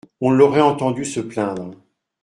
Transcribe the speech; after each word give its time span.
On 0.19 0.31
l’aurait 0.31 0.61
entendu 0.61 1.05
se 1.05 1.19
plaindre. 1.19 1.75